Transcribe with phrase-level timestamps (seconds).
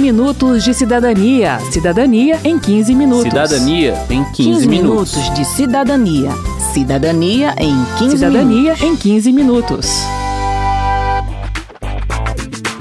[0.00, 1.60] minutos de cidadania.
[1.70, 3.24] Cidadania em 15 minutos.
[3.24, 5.14] Cidadania em 15, 15 minutos.
[5.14, 6.30] minutos de cidadania.
[6.72, 8.82] Cidadania em 15 Cidadania minutos.
[8.82, 9.86] em 15 minutos.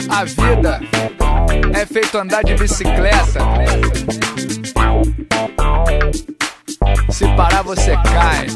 [0.09, 0.81] A vida
[1.73, 3.39] é feito andar de bicicleta.
[7.11, 8.47] Se parar, você cai.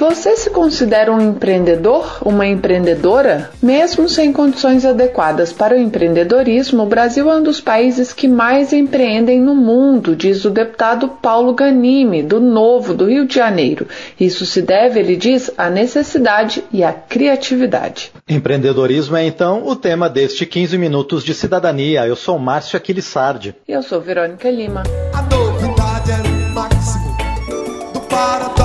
[0.00, 3.50] Você se considera um empreendedor, uma empreendedora?
[3.62, 8.72] Mesmo sem condições adequadas para o empreendedorismo, o Brasil é um dos países que mais
[8.72, 13.86] empreendem no mundo, diz o deputado Paulo Ganime, do Novo, do Rio de Janeiro.
[14.18, 18.10] Isso se deve, ele diz, à necessidade e à criatividade.
[18.26, 22.06] Empreendedorismo é então o tema deste 15 minutos de cidadania.
[22.06, 23.54] Eu sou Márcio Aquilissardi.
[23.68, 24.82] Eu sou Verônica Lima.
[25.12, 27.16] A novidade é o máximo
[27.52, 28.59] do areia.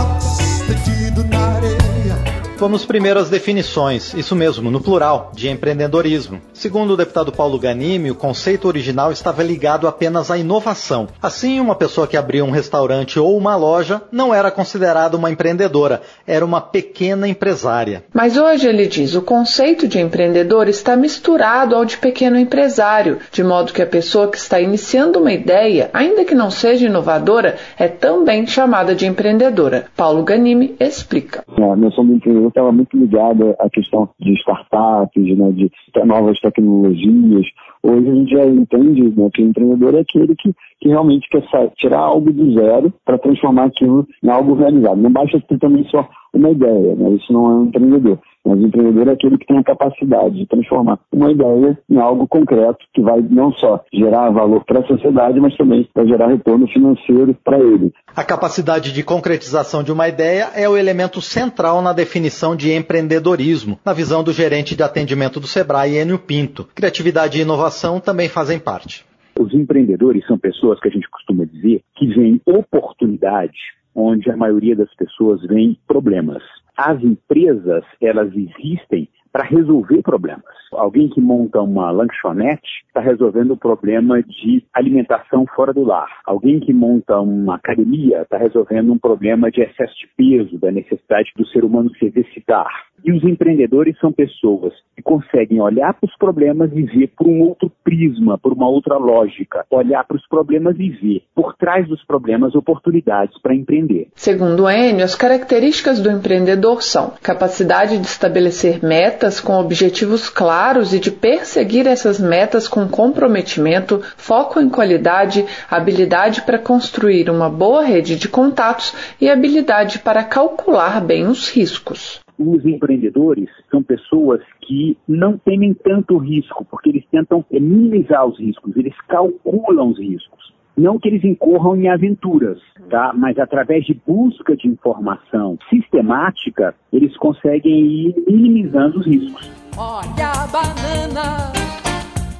[2.65, 6.41] Vamos primeiro às definições, isso mesmo, no plural, de empreendedorismo.
[6.51, 11.07] Segundo o deputado Paulo Ganimi, o conceito original estava ligado apenas à inovação.
[11.21, 16.01] Assim, uma pessoa que abria um restaurante ou uma loja não era considerada uma empreendedora,
[16.25, 18.03] era uma pequena empresária.
[18.11, 23.43] Mas hoje ele diz o conceito de empreendedor está misturado ao de pequeno empresário, de
[23.43, 27.87] modo que a pessoa que está iniciando uma ideia, ainda que não seja inovadora, é
[27.87, 29.85] também chamada de empreendedora.
[29.95, 31.43] Paulo Ganimi explica.
[31.77, 35.69] Noção do empreendedor estava muito ligada à questão de startups, né, de
[36.05, 37.45] novas tecnologias.
[37.83, 41.43] Hoje a gente já entende né, que o empreendedor é aquele que, que realmente quer
[41.75, 45.01] tirar algo do zero para transformar aquilo em algo realizado.
[45.01, 47.09] Não basta ter também só uma ideia, né?
[47.11, 48.19] isso não é um empreendedor.
[48.45, 52.27] Mas o empreendedor é aquele que tem a capacidade de transformar uma ideia em algo
[52.27, 56.67] concreto que vai não só gerar valor para a sociedade, mas também vai gerar retorno
[56.67, 57.91] financeiro para ele.
[58.15, 63.79] A capacidade de concretização de uma ideia é o elemento central na definição de empreendedorismo,
[63.83, 66.67] na visão do gerente de atendimento do Sebrae, Enio Pinto.
[66.75, 69.05] Criatividade e inovação também fazem parte.
[69.37, 73.57] Os empreendedores são pessoas que a gente costuma dizer que veem oportunidade
[73.93, 76.43] onde a maioria das pessoas vê problemas.
[76.77, 80.43] As empresas, elas existem para resolver problemas.
[80.71, 86.07] Alguém que monta uma lanchonete está resolvendo o problema de alimentação fora do lar.
[86.25, 91.31] Alguém que monta uma academia está resolvendo um problema de excesso de peso, da necessidade
[91.35, 92.69] do ser humano se exercitar.
[93.05, 97.41] E os empreendedores são pessoas que conseguem olhar para os problemas e ver por um
[97.41, 99.63] outro prisma, por uma outra lógica.
[99.69, 104.07] Olhar para os problemas e ver por trás dos problemas oportunidades para empreender.
[104.15, 110.99] Segundo Enio, as características do empreendedor são capacidade de estabelecer metas com objetivos claros e
[110.99, 118.15] de perseguir essas metas com comprometimento, foco em qualidade, habilidade para construir uma boa rede
[118.15, 122.24] de contatos e habilidade para calcular bem os riscos.
[122.37, 128.75] Os empreendedores são pessoas que não temem tanto risco, porque eles tentam minimizar os riscos,
[128.75, 130.53] eles calculam os riscos.
[130.77, 132.59] Não que eles incorram em aventuras,
[132.89, 133.13] tá?
[133.15, 139.49] Mas através de busca de informação sistemática, eles conseguem ir minimizando os riscos.
[139.77, 141.53] Olha a banana,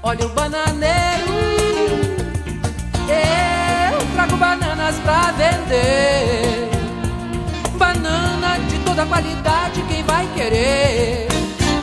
[0.04, 1.06] olha o bananeiro.
[3.08, 6.70] Eu trago bananas pra vender.
[7.78, 9.65] Banana de toda qualidade,
[10.16, 11.28] vai querer?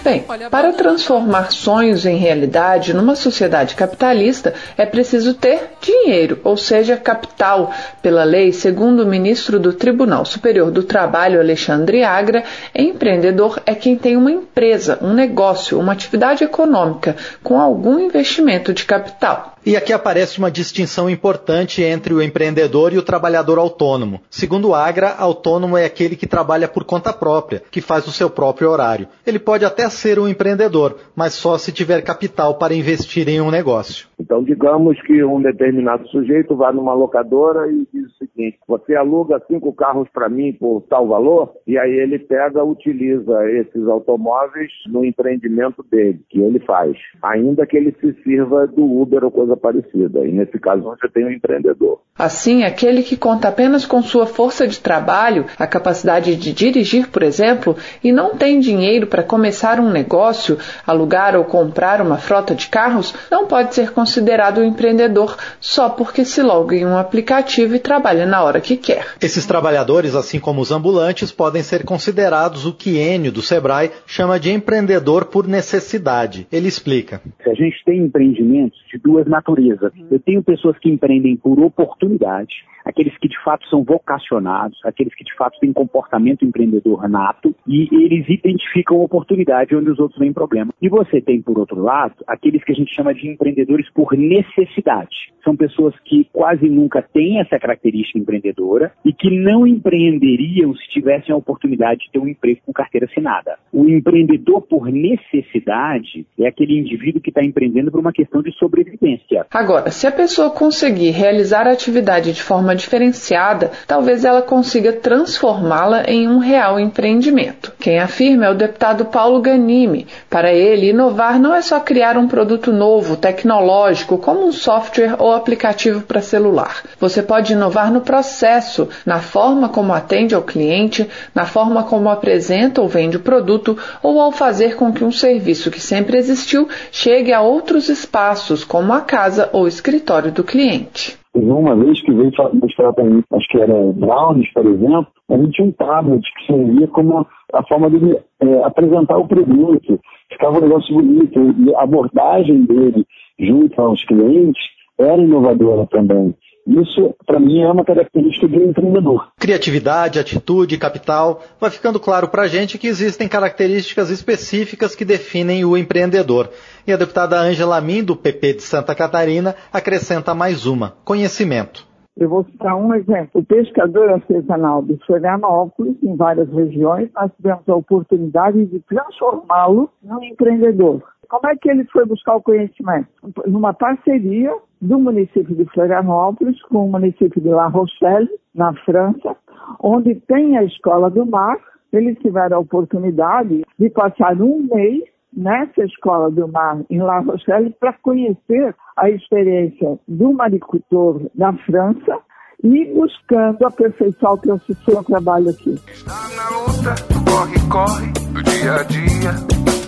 [0.02, 6.96] Bem, para transformar sonhos em realidade numa sociedade capitalista é preciso ter dinheiro, ou seja,
[6.96, 7.72] capital.
[8.02, 12.42] Pela lei, segundo o ministro do Tribunal Superior do Trabalho, Alexandre Agra,
[12.74, 17.14] empreendedor é quem tem uma empresa, um negócio, uma atividade econômica
[17.44, 19.56] com algum investimento de capital.
[19.64, 24.20] E aqui aparece uma distinção importante entre o empreendedor e o trabalhador autônomo.
[24.28, 28.68] Segundo Agra, autônomo é aquele que trabalha por conta própria, que faz o seu próprio
[28.68, 29.06] horário.
[29.24, 33.52] Ele pode até ser um empreendedor, mas só se tiver capital para investir em um
[33.52, 34.08] negócio.
[34.18, 38.26] Então, digamos que um determinado sujeito vai numa locadora e diz o
[38.66, 43.86] você aluga cinco carros para mim por tal valor, e aí ele pega, utiliza esses
[43.86, 49.30] automóveis no empreendimento dele, que ele faz, ainda que ele se sirva do Uber ou
[49.30, 50.26] coisa parecida.
[50.26, 52.00] E nesse caso, você tem um empreendedor.
[52.18, 57.22] Assim, aquele que conta apenas com sua força de trabalho, a capacidade de dirigir, por
[57.22, 62.68] exemplo, e não tem dinheiro para começar um negócio, alugar ou comprar uma frota de
[62.68, 67.78] carros, não pode ser considerado um empreendedor só porque se loga em um aplicativo e
[67.78, 69.06] trabalha na hora que quer.
[69.20, 74.38] Esses trabalhadores, assim como os ambulantes, podem ser considerados o que Enio do Sebrae chama
[74.38, 76.46] de empreendedor por necessidade.
[76.50, 77.20] Ele explica.
[77.42, 82.54] Se a gente tem empreendimentos de duas naturezas, eu tenho pessoas que empreendem por oportunidade,
[82.84, 87.88] aqueles que de fato são vocacionados, aqueles que de fato têm comportamento empreendedor nato e
[87.92, 90.72] eles identificam oportunidade onde os outros veem problema.
[90.80, 95.32] E você tem, por outro lado, aqueles que a gente chama de empreendedores por necessidade.
[95.44, 101.34] São pessoas que quase nunca têm essa característica empreendedora e que não empreenderiam se tivessem
[101.34, 103.58] a oportunidade de ter um emprego com carteira assinada.
[103.72, 109.46] O empreendedor por necessidade é aquele indivíduo que está empreendendo por uma questão de sobrevivência.
[109.50, 116.04] Agora, se a pessoa conseguir realizar a atividade de forma diferenciada, talvez ela consiga transformá-la
[116.04, 117.72] em um real empreendimento.
[117.78, 120.06] Quem afirma é o deputado Paulo Ganimi.
[120.28, 125.32] Para ele, inovar não é só criar um produto novo, tecnológico, como um software ou
[125.32, 126.82] aplicativo para celular.
[126.98, 132.80] Você pode inovar no processo, na forma como atende ao cliente, na forma como apresenta
[132.80, 137.32] ou vende o produto ou ao fazer com que um serviço que sempre existiu chegue
[137.32, 141.21] a outros espaços, como a casa ou escritório do cliente.
[141.34, 142.30] Uma vez que veio
[142.60, 146.46] mostrar para mim, acho que era brownies, por exemplo, a gente tinha um tablet que
[146.46, 149.98] servia como a forma de é, apresentar o produto,
[150.30, 153.06] ficava um negócio bonito, e a abordagem dele
[153.38, 154.62] junto aos clientes
[154.98, 156.34] era inovadora também.
[156.66, 159.28] Isso, para mim, é uma característica do empreendedor.
[159.38, 161.42] Criatividade, atitude, capital.
[161.60, 166.50] Vai ficando claro para a gente que existem características específicas que definem o empreendedor.
[166.86, 171.86] E a deputada Ângela Min, do PP de Santa Catarina, acrescenta mais uma: conhecimento.
[172.16, 173.40] Eu vou citar um exemplo.
[173.40, 180.22] O pescador artesanal de Florianópolis, em várias regiões, nós tivemos a oportunidade de transformá-lo num
[180.22, 181.02] empreendedor.
[181.32, 183.08] Como é que ele foi buscar o conhecimento?
[183.46, 189.34] Numa parceria do município de Florianópolis com o município de La Rochelle, na França,
[189.80, 191.56] onde tem a Escola do Mar.
[191.90, 197.74] Eles tiveram a oportunidade de passar um mês nessa Escola do Mar em La Rochelle
[197.80, 202.18] para conhecer a experiência do maricultor na França
[202.62, 205.80] e buscando aperfeiçoar o seu trabalho aqui.
[205.88, 206.94] Está na luta,
[207.24, 209.81] corre, corre, do dia a dia.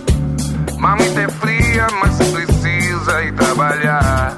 [0.85, 4.37] Mamita é fria, mas precisa ir trabalhar.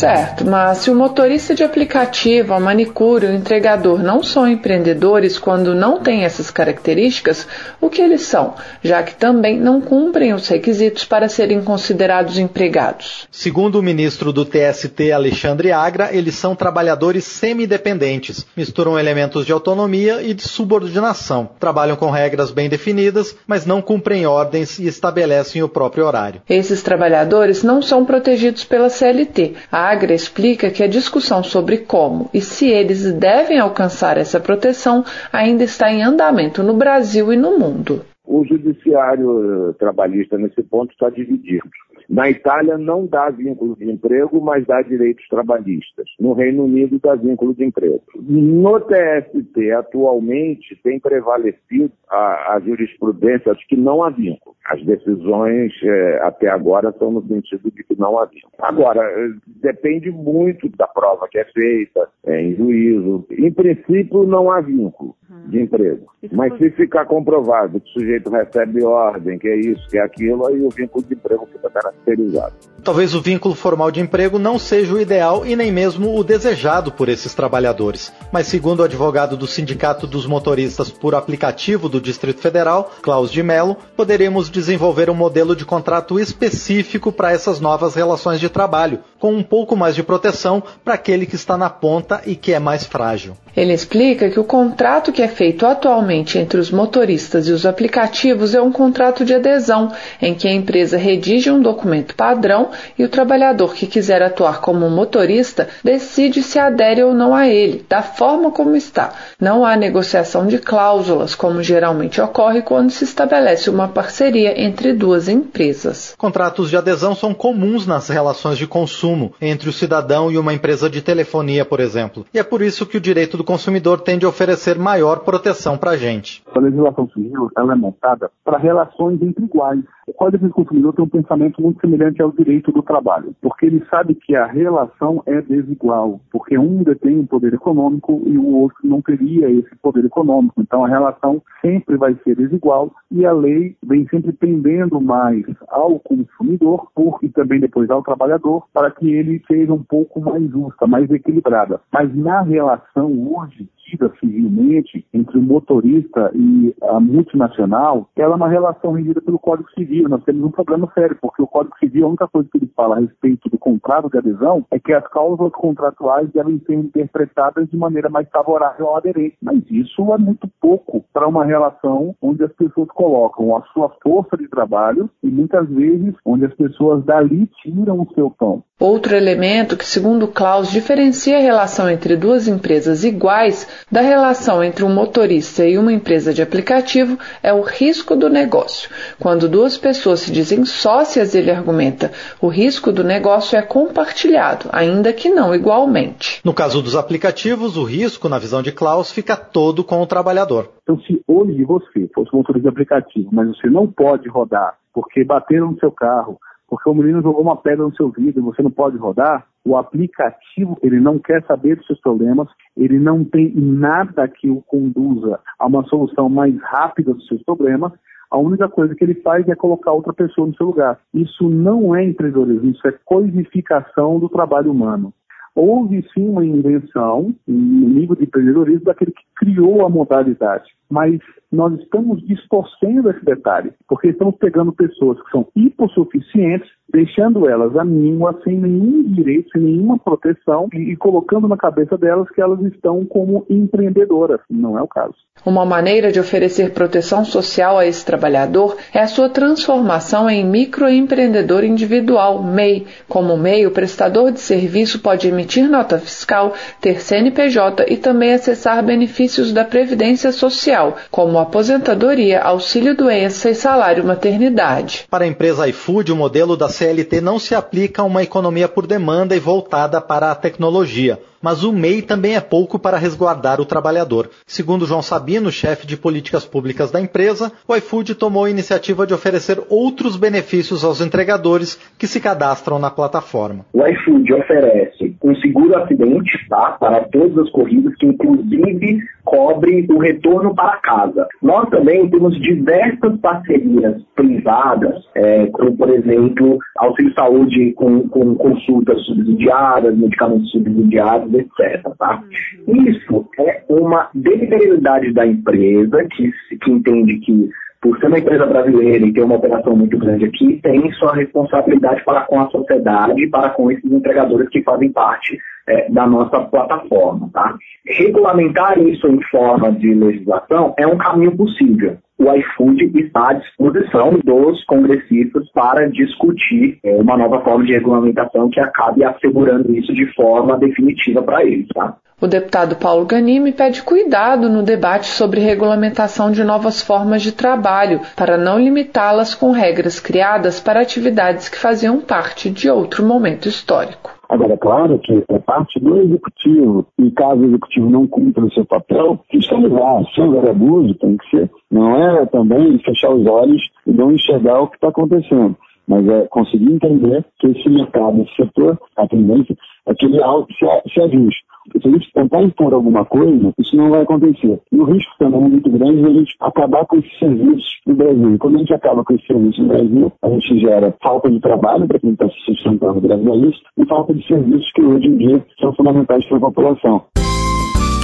[0.00, 5.74] Certo, mas se o motorista de aplicativo, a manicure, o entregador não são empreendedores quando
[5.74, 7.46] não têm essas características,
[7.78, 13.28] o que eles são, já que também não cumprem os requisitos para serem considerados empregados?
[13.30, 20.22] Segundo o ministro do TST, Alexandre Agra, eles são trabalhadores semi-dependentes, misturam elementos de autonomia
[20.22, 25.68] e de subordinação, trabalham com regras bem definidas, mas não cumprem ordens e estabelecem o
[25.68, 26.40] próprio horário.
[26.48, 29.56] Esses trabalhadores não são protegidos pela CLT.
[29.70, 35.04] A Agra explica que a discussão sobre como e se eles devem alcançar essa proteção
[35.32, 38.04] ainda está em andamento no Brasil e no mundo.
[38.24, 41.68] O judiciário trabalhista nesse ponto está dividido.
[42.08, 46.06] Na Itália não dá vínculo de emprego, mas dá direitos trabalhistas.
[46.18, 48.00] No Reino Unido dá vínculo de emprego.
[48.16, 54.56] No TST, atualmente, tem prevalecido a, a jurisprudência de que não há vínculo.
[54.66, 58.52] As decisões é, até agora são no sentido de que não há vínculo.
[58.60, 63.26] Agora, é, depende muito da prova que é feita, é, em juízo.
[63.30, 65.16] Em princípio, não há vínculo
[65.46, 66.06] de emprego.
[66.32, 70.46] Mas se ficar comprovado que o sujeito recebe ordem, que é isso, que é aquilo,
[70.46, 72.54] aí o vínculo de emprego fica caracterizado.
[72.84, 76.92] Talvez o vínculo formal de emprego não seja o ideal e nem mesmo o desejado
[76.92, 78.12] por esses trabalhadores.
[78.32, 83.42] Mas segundo o advogado do Sindicato dos Motoristas por Aplicativo do Distrito Federal, Klaus de
[83.42, 89.34] Mello, poderemos desenvolver um modelo de contrato específico para essas novas relações de trabalho, com
[89.34, 92.84] um pouco mais de proteção para aquele que está na ponta e que é mais
[92.84, 93.36] frágil.
[93.56, 98.54] Ele explica que o contrato que é feito atualmente entre os motoristas e os aplicativos
[98.54, 99.92] é um contrato de adesão,
[100.22, 104.88] em que a empresa redige um documento padrão e o trabalhador que quiser atuar como
[104.88, 109.12] motorista decide se adere ou não a ele, da forma como está.
[109.38, 115.28] Não há negociação de cláusulas, como geralmente ocorre quando se estabelece uma parceria entre duas
[115.28, 116.14] empresas.
[116.16, 120.88] Contratos de adesão são comuns nas relações de consumo entre o cidadão e uma empresa
[120.88, 122.24] de telefonia, por exemplo.
[122.32, 125.92] E é por isso que o direito do consumidor tende a oferecer maior proteção para
[125.92, 126.42] a gente.
[126.54, 129.80] A legislação civil ela é montada para relações entre iguais.
[130.06, 133.84] O Código do Consumidor tem um pensamento muito semelhante ao direito do trabalho, porque ele
[133.88, 138.76] sabe que a relação é desigual, porque um detém um poder econômico e o outro
[138.82, 140.60] não teria esse poder econômico.
[140.60, 145.98] Então a relação sempre vai ser desigual e a lei vem sempre pendendo mais ao
[145.98, 150.86] consumidor por, e também depois ao trabalhador para que ele seja um pouco mais justa,
[150.86, 151.80] mais equilibrada.
[151.92, 158.48] Mas na relação hoje regida civilmente entre o motorista e a multinacional, ela é uma
[158.48, 160.08] relação regida pelo Código Civil.
[160.08, 162.96] Nós temos um problema sério, porque o Código Civil, a única coisa que ele fala
[162.96, 167.76] a respeito do contrato de adesão é que as cláusulas contratuais devem ser interpretadas de
[167.76, 169.36] maneira mais favorável ao aderente.
[169.42, 174.36] Mas isso é muito pouco para uma relação onde as pessoas colocam a sua força
[174.36, 178.62] de trabalho e muitas vezes onde as pessoas dali tiram o seu pão.
[178.78, 184.84] Outro elemento que, segundo Klaus, diferencia a relação entre duas empresas iguais da relação entre
[184.84, 188.90] um motorista e uma empresa de aplicativo é o risco do negócio.
[189.18, 192.10] Quando duas pessoas se dizem sócias, ele argumenta,
[192.40, 196.40] o risco do negócio é compartilhado, ainda que não igualmente.
[196.44, 200.70] No caso dos aplicativos, o risco, na visão de Klaus, fica todo com o trabalhador.
[200.82, 205.70] Então, se hoje você fosse motorista de aplicativo, mas você não pode rodar porque bateram
[205.70, 208.70] no seu carro, porque o menino jogou uma pedra no seu vidro e você não
[208.70, 214.26] pode rodar, o aplicativo ele não quer saber dos seus problemas, ele não tem nada
[214.26, 217.92] que o conduza a uma solução mais rápida dos seus problemas.
[218.30, 220.98] A única coisa que ele faz é colocar outra pessoa no seu lugar.
[221.12, 225.12] Isso não é empreendedorismo, isso é coisificação do trabalho humano.
[225.54, 231.18] Houve sim uma invenção, um nível de empreendedorismo daquele que criou a modalidade, mas
[231.50, 237.84] nós estamos distorcendo esse detalhe, porque estamos pegando pessoas que são hipossuficientes, deixando elas à
[237.84, 242.60] míngua, sem nenhum direito, sem nenhuma proteção, e, e colocando na cabeça delas que elas
[242.72, 244.40] estão como empreendedoras.
[244.50, 245.14] Não é o caso.
[245.44, 251.64] Uma maneira de oferecer proteção social a esse trabalhador é a sua transformação em microempreendedor
[251.64, 252.86] individual, MEI.
[253.08, 258.84] Como MEI, o prestador de serviço pode emitir nota fiscal, ter CNPJ e também acessar
[258.84, 265.06] benefícios da Previdência Social, como aposentadoria, auxílio-doença e salário maternidade.
[265.10, 268.86] Para a empresa iFood, o modelo da CLT não se aplica a uma economia por
[268.86, 273.64] demanda e voltada para a tecnologia mas o MEI também é pouco para resguardar o
[273.64, 274.28] trabalhador.
[274.46, 279.14] Segundo João Sabino, chefe de políticas públicas da empresa, o iFood tomou a iniciativa de
[279.14, 283.64] oferecer outros benefícios aos entregadores que se cadastram na plataforma.
[283.72, 289.98] O iFood oferece um seguro acidente tá, para todas as corridas, que inclusive cobre o
[289.98, 291.26] retorno para casa.
[291.40, 299.00] Nós também temos diversas parcerias privadas, é, como por exemplo auxílio saúde com, com consultas
[299.04, 301.82] subsidiadas, medicamentos subsidiados etc.
[301.98, 302.22] Tá?
[302.68, 309.06] Isso é uma deliberalidade da empresa que, que entende que por ser uma empresa brasileira
[309.06, 313.28] e ter uma operação muito grande aqui, tem sua responsabilidade para com a sociedade e
[313.28, 317.30] para com esses entregadores que fazem parte é, da nossa plataforma.
[317.32, 317.56] Tá?
[317.86, 321.96] Regulamentar isso em forma de legislação é um caminho possível.
[322.20, 328.50] O iFood está à disposição dos congressistas para discutir é, uma nova forma de regulamentação
[328.50, 331.66] que acabe assegurando isso de forma definitiva para eles.
[331.68, 331.96] Tá?
[332.20, 338.02] O deputado Paulo Ganimi pede cuidado no debate sobre regulamentação de novas formas de trabalho,
[338.14, 344.19] para não limitá-las com regras criadas para atividades que faziam parte de outro momento histórico.
[344.30, 348.52] Agora, é claro que é parte do executivo, e caso o executivo não cumpra o
[348.52, 350.04] seu papel, fiscalizar.
[350.14, 351.50] Se houver abuso, tem que ser.
[351.68, 355.56] Não é também fechar os olhos e não enxergar o que está acontecendo
[355.90, 359.56] mas é conseguir entender que esse mercado, esse setor, a tendência
[359.88, 361.40] é que ele se, se ajuste.
[361.82, 364.60] Se a gente tentar impor alguma coisa, isso não vai acontecer.
[364.72, 367.94] E o risco também é muito grande de a gente acabar com esses serviços no
[367.94, 368.34] Brasil.
[368.34, 371.40] E quando a gente acaba com esses serviços no Brasil, a gente gera falta de
[371.40, 375.06] trabalho para quem está se sustentando graças a isso e falta de serviços que hoje
[375.06, 377.02] em dia são fundamentais para a população.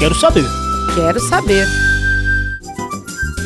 [0.00, 0.44] Quero saber.
[0.96, 1.64] Quero saber.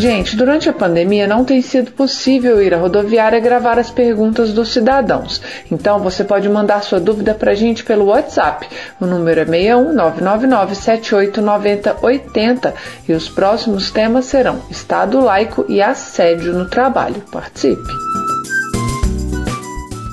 [0.00, 4.70] Gente, durante a pandemia não tem sido possível ir à rodoviária gravar as perguntas dos
[4.70, 5.42] cidadãos.
[5.70, 8.66] Então você pode mandar sua dúvida para a gente pelo WhatsApp.
[8.98, 12.72] O número é 61 999
[13.06, 17.22] e os próximos temas serão Estado laico e assédio no trabalho.
[17.30, 18.19] Participe!